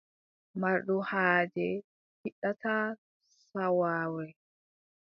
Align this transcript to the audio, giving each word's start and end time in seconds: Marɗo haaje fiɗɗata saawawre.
Marɗo 0.61 0.95
haaje 1.09 1.65
fiɗɗata 2.19 2.73
saawawre. 3.47 4.29